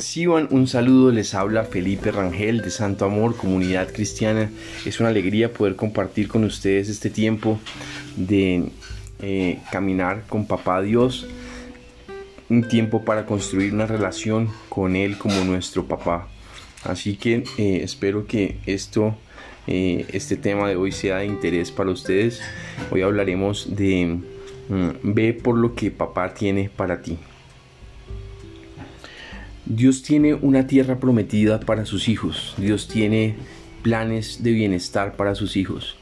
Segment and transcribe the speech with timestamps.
[0.00, 4.50] Reciban un saludo, les habla Felipe Rangel de Santo Amor, Comunidad Cristiana.
[4.86, 7.60] Es una alegría poder compartir con ustedes este tiempo
[8.16, 8.70] de
[9.20, 11.26] eh, caminar con Papá Dios,
[12.48, 16.28] un tiempo para construir una relación con Él como nuestro Papá.
[16.82, 19.14] Así que eh, espero que esto,
[19.66, 22.40] eh, este tema de hoy sea de interés para ustedes.
[22.90, 24.18] Hoy hablaremos de
[24.70, 27.18] mm, ve por lo que Papá tiene para ti.
[29.72, 32.54] Dios tiene una tierra prometida para sus hijos.
[32.56, 33.36] Dios tiene
[33.84, 35.96] planes de bienestar para sus hijos.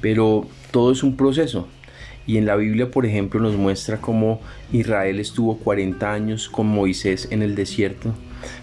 [0.00, 1.66] Pero todo es un proceso.
[2.24, 4.40] Y en la Biblia, por ejemplo, nos muestra cómo
[4.72, 8.14] Israel estuvo 40 años con Moisés en el desierto.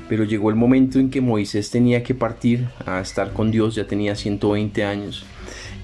[0.08, 3.86] Pero llegó el momento en que Moisés tenía que partir a estar con Dios, ya
[3.86, 5.26] tenía 120 años.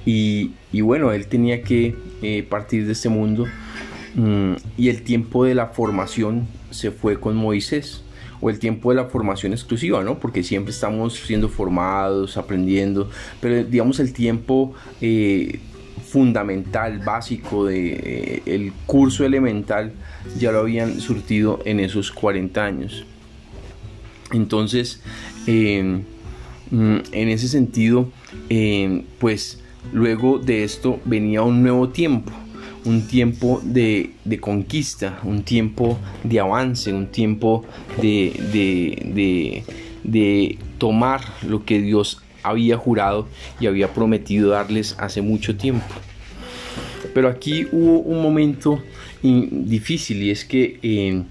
[0.05, 3.45] Y, bueno, él tenía que eh, partir de este mundo.
[4.15, 8.03] Mm, y el tiempo de la formación se fue con Moisés
[8.43, 10.19] o el tiempo de la formación exclusiva, ¿no?
[10.19, 15.61] Porque siempre estamos siendo formados, aprendiendo, pero digamos el tiempo eh,
[16.05, 19.93] fundamental, básico de eh, el curso elemental
[20.37, 23.05] ya lo habían surtido en esos 40 años.
[24.33, 25.01] Entonces,
[25.47, 25.99] mm,
[26.69, 28.11] en ese sentido,
[29.19, 32.33] pues luego de esto venía un nuevo tiempo
[32.85, 37.65] un tiempo de, conquista, un tiempo de avance, un tiempo
[38.01, 39.63] de,
[40.03, 43.27] de, tomar lo que Dios había jurado
[43.59, 45.85] y había prometido darles hace mucho tiempo.
[47.13, 48.81] Pero aquí hubo un momento
[49.21, 51.23] difícil y es que eh,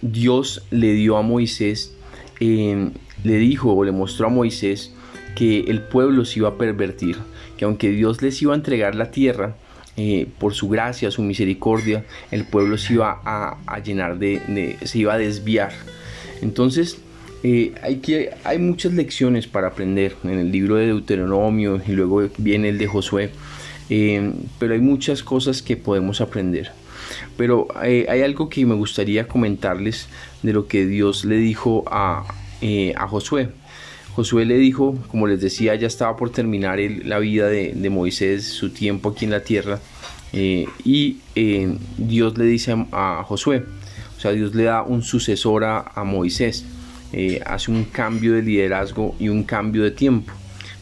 [0.00, 1.94] Dios le dio a Moisés,
[2.40, 2.90] eh,
[3.24, 4.94] le dijo o le mostró a Moisés
[5.34, 7.16] que el pueblo se iba a pervertir,
[7.58, 9.56] que aunque Dios les iba a entregar la tierra,
[9.98, 15.14] eh, por su gracia, su misericordia, el pueblo se iba a, llenar de, se iba
[15.14, 15.72] a desviar.
[16.42, 16.98] Entonces,
[17.42, 22.28] eh, hay, que, hay muchas lecciones para aprender en el libro de Deuteronomio y luego
[22.36, 23.30] viene el de Josué,
[23.88, 26.72] eh, pero hay muchas cosas que podemos aprender.
[27.38, 30.08] Pero hay algo que me gustaría comentarles
[30.42, 32.26] de lo que Dios le dijo a,
[32.96, 33.48] a Josué.
[34.16, 38.70] Josué le dijo, como les decía, ya estaba por terminar la vida de, Moisés, su
[38.70, 39.78] tiempo aquí en la tierra,
[40.32, 43.66] eh, y eh, Dios le dice a, Josué,
[44.16, 46.64] o sea, Dios le da un sucesor a, Moisés,
[47.12, 50.32] eh, hace un cambio de liderazgo y un cambio de tiempo.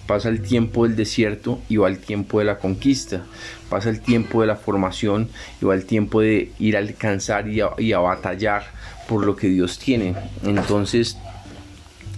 [0.07, 3.25] Pasa el tiempo del desierto y va el tiempo de la conquista.
[3.69, 5.29] Pasa el tiempo de la formación
[5.61, 8.65] y va el tiempo de ir a alcanzar y a, y a batallar
[9.09, 10.15] por lo que Dios tiene.
[10.45, 11.17] Entonces,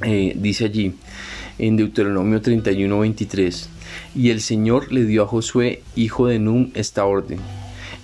[0.02, 0.94] dice allí
[1.58, 3.68] en Deuteronomio 31, 23,
[4.14, 7.38] y el Señor le dio a Josué, hijo de Num, esta orden.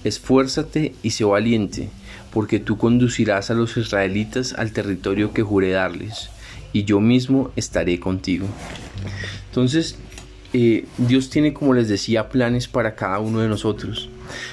[0.05, 1.91] Esfuérzate y sé valiente,
[2.33, 6.31] porque tú conducirás a los israelitas al territorio que juré darles,
[6.73, 8.47] y yo mismo estaré contigo.
[9.49, 9.99] Entonces,
[10.55, 14.09] eh, Dios tiene, como les decía, planes para cada uno de nosotros.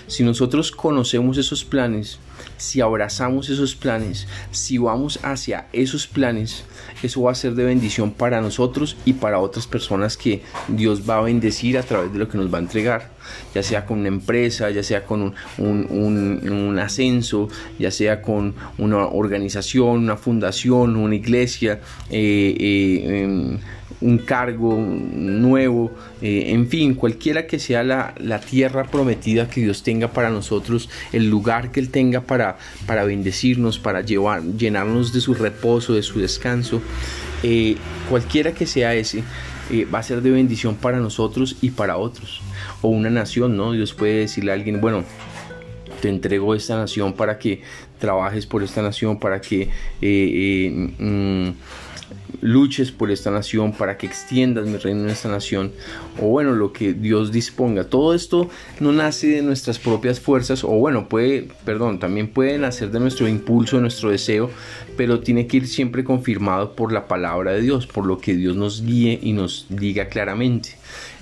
[0.08, 2.20] Si nosotros conocemos esos planes,
[2.60, 6.64] si abrazamos esos planes, si vamos hacia esos planes,
[7.02, 11.18] eso va a ser de bendición para nosotros y para otras personas que Dios va
[11.18, 13.12] a bendecir a través de lo que nos va a entregar,
[13.56, 17.48] ya sea con una empresa, ya sea con un, ascenso,
[17.80, 21.80] ya sea con una organización, una fundación, una iglesia.
[22.10, 23.60] Eh, eh, em,
[24.02, 30.12] un cargo nuevo, eh, en fin, cualquiera que sea la, tierra prometida que Dios tenga
[30.12, 35.34] para nosotros, el lugar que Él tenga para, para bendecirnos, para llevar, llenarnos de su
[35.34, 36.82] reposo, de su descanso,
[37.44, 37.76] eh,
[38.10, 39.24] cualquiera que sea ese,
[39.72, 42.42] eh, va a ser de bendición para nosotros y para otros.
[42.82, 43.74] O una nación, ¿no?
[43.74, 45.04] Dios puede decirle a alguien, bueno,
[46.02, 47.62] te entrego esta nación para que
[48.00, 49.70] trabajes por esta nación, para que...
[50.98, 51.50] Mm,
[52.42, 55.72] luches por esta nación, para que extiendas mi reino en esta nación,
[56.22, 57.86] o bueno, lo que Dios disponga.
[57.86, 58.50] Todo esto
[58.80, 63.28] no nace de nuestras propias fuerzas, o bueno, puede, perdón, también puede nacer de nuestro
[63.28, 64.50] impulso, de nuestro deseo,
[64.98, 68.56] pero tiene que ir siempre confirmado por la palabra de Dios, por lo que Dios
[68.56, 70.78] nos guíe y nos diga claramente.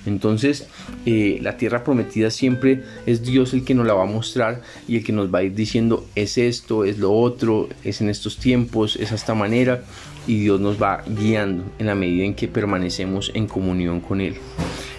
[0.08, 0.66] Entonces,
[1.06, 4.96] eh, la tierra prometida siempre es Dios el que nos la va a mostrar y
[4.96, 8.38] el que nos va a ir diciendo es esto, es lo otro, es en estos
[8.38, 9.84] tiempos, es esta manera
[10.26, 14.36] y Dios nos va guiando en la medida en que permanecemos en comunión con Él.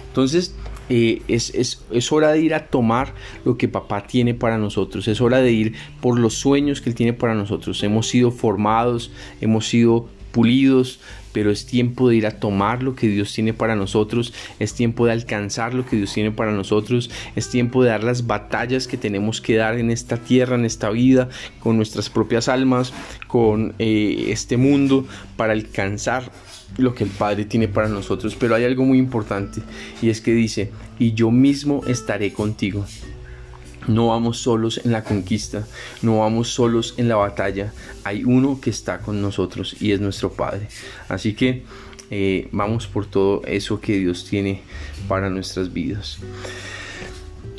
[0.08, 0.54] Entonces,
[0.88, 3.14] eh, es, es, hora de ir a tomar
[3.44, 6.96] lo que papá tiene para nosotros, es hora de ir por los sueños que Él
[6.96, 7.82] tiene para nosotros.
[7.82, 11.00] Hemos sido formados, hemos sido pulidos
[11.32, 15.06] pero es tiempo de ir a tomar lo que Dios tiene para nosotros, es tiempo
[15.06, 18.96] de alcanzar lo que Dios tiene para nosotros, es tiempo de dar las batallas que
[18.96, 21.28] tenemos que dar en esta tierra, en esta vida,
[21.60, 22.92] con nuestras propias almas,
[23.26, 25.06] con eh, este mundo,
[25.36, 26.30] para alcanzar
[26.76, 28.36] lo que el Padre tiene para nosotros.
[28.36, 29.60] Pero hay algo muy importante
[30.02, 32.84] y es que dice, y yo mismo estaré contigo.
[33.88, 35.66] No vamos solos en la conquista,
[36.02, 37.72] no vamos solos en la batalla.
[38.04, 40.68] Hay uno que está con nosotros y es nuestro Padre.
[41.08, 41.64] Así que
[42.10, 44.62] eh, vamos por todo eso que Dios tiene
[45.08, 46.18] para nuestras vidas.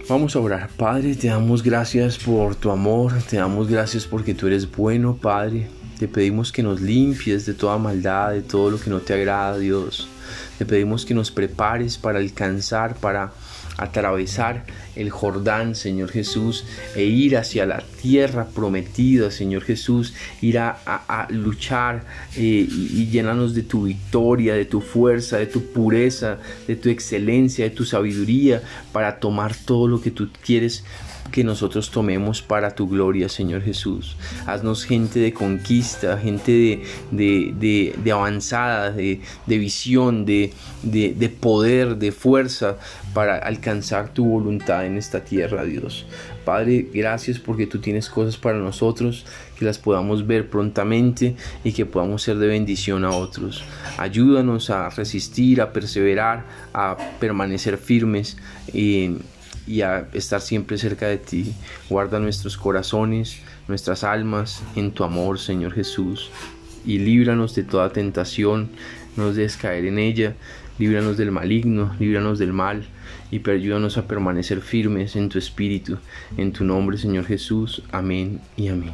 [0.10, 0.70] Vamos a orar.
[0.76, 5.70] Padre, te damos gracias por tu amor, te damos gracias porque tú eres bueno, Padre.
[6.00, 9.58] Te pedimos que nos limpies de toda maldad, de todo lo que no te agrada,
[9.58, 10.10] Dios.
[10.58, 13.32] Te pedimos que nos prepares para alcanzar, para
[13.82, 14.64] atravesar
[14.96, 22.04] el Jordán, Señor Jesús, e ir hacia la tierra prometida, Señor Jesús, ir a, luchar
[22.36, 26.38] eh, y, y llenarnos de tu victoria, de tu fuerza, de tu pureza,
[26.68, 28.62] de tu excelencia, de tu sabiduría,
[28.92, 30.84] para tomar todo lo que tú quieres
[31.32, 34.18] que nosotros tomemos para tu gloria, Señor Jesús.
[34.46, 36.82] Haznos gente de conquista, gente
[37.12, 40.54] de, avanzada, de, visión, de,
[40.84, 42.78] de poder, de fuerza
[43.14, 46.06] para alcanzar tu voluntad en esta tierra, Dios.
[46.46, 49.26] Padre, gracias porque tú tienes cosas para nosotros,
[49.58, 53.64] que las podamos ver prontamente y que podamos ser de bendición a otros.
[53.98, 58.38] Ayúdanos a resistir, a perseverar, a permanecer firmes.
[58.74, 59.18] y
[59.68, 61.54] y a estar siempre cerca de ti.
[61.90, 63.38] Guarda nuestros corazones,
[63.68, 66.30] nuestras almas en tu amor, Señor Jesús,
[66.86, 68.70] y líbranos de toda tentación,
[69.16, 70.36] no nos dejes caer en ella,
[70.80, 72.86] líbranos del maligno, líbranos del mal,
[73.32, 75.98] y ayúdanos a permanecer firmes en tu espíritu,
[76.38, 77.84] en tu nombre, Señor Jesús.
[77.92, 78.94] Amén y amén.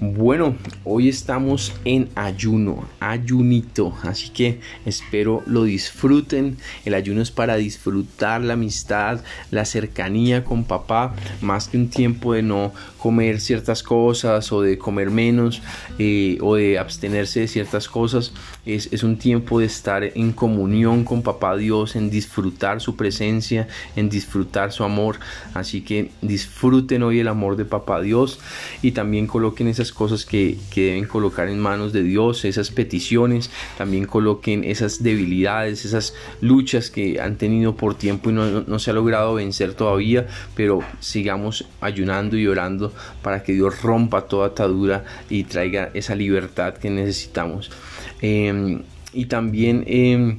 [0.00, 0.54] Bueno,
[0.84, 6.56] hoy estamos en ayuno, ayunito, así que espero lo disfruten.
[6.84, 12.34] El ayuno es para disfrutar la amistad, la cercanía con papá, más que un tiempo
[12.34, 15.62] de no comer ciertas cosas o de comer menos
[15.98, 18.32] eh, o de abstenerse de ciertas cosas.
[18.64, 23.66] Es, es un tiempo de estar en comunión con papá Dios, en disfrutar su presencia,
[23.96, 25.18] en disfrutar su amor.
[25.54, 28.38] Así que disfruten hoy el amor de papá Dios
[28.80, 34.06] y también coloquen esas cosas que, deben colocar en manos de Dios, esas peticiones, también
[34.06, 39.34] coloquen esas debilidades, esas luchas que han tenido por tiempo y no, se ha logrado
[39.34, 42.92] vencer todavía, pero sigamos ayunando y orando
[43.22, 47.70] para que Dios rompa toda atadura y traiga esa libertad que necesitamos.
[48.20, 48.82] Em,
[49.12, 49.84] y también...
[49.86, 50.38] Em,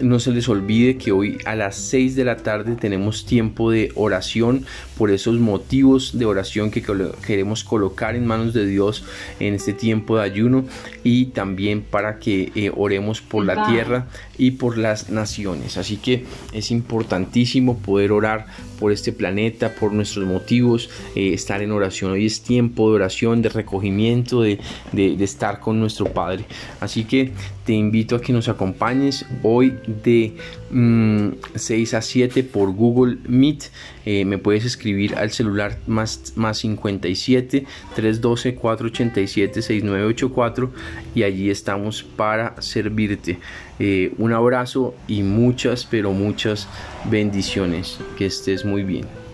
[0.00, 3.90] no se les olvide que hoy a las 6 de la tarde tenemos tiempo de
[3.94, 4.64] oración
[4.98, 6.82] por esos motivos de oración que
[7.24, 9.04] queremos colocar en manos de Dios
[9.38, 10.64] en este tiempo de ayuno
[11.04, 15.78] y también para que eh, oremos por la tierra y por las naciones.
[15.78, 18.46] Así que es importantísimo poder orar
[18.78, 22.12] por este planeta, por nuestros motivos, eh, estar en oración.
[22.12, 24.58] Hoy es tiempo de oración, de recogimiento, de,
[24.94, 26.44] estar con nuestro Padre.
[26.80, 27.32] Así que
[27.64, 29.74] te invito a que nos acompañes hoy
[30.04, 30.36] de
[30.70, 33.64] 6 mm, a 7 por Google Meet.
[34.04, 40.72] Eh, me puedes escribir al celular más, más 57 312 487 6984
[41.14, 43.38] y allí estamos para servirte.
[43.78, 46.68] Eh, un abrazo y muchas, pero muchas
[47.10, 47.98] bendiciones.
[48.16, 49.27] Que estés muy bien.